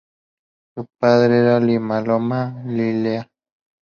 [0.75, 3.29] Su padre era Limaloa-Lialea.